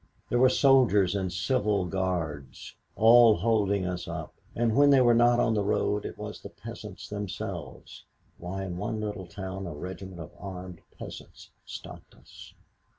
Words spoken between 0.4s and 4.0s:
soldiers and civil guards all holding